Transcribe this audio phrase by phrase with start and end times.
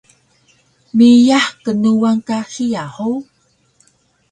[0.97, 3.23] Meiyah knuwan ka hiya hug?